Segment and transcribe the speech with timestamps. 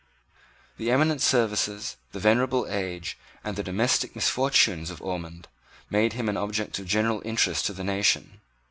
[0.77, 5.47] The eminent services, the venerable age, and the domestic misfortunes of Ormond
[5.91, 8.41] made him an object of general interest to the nation.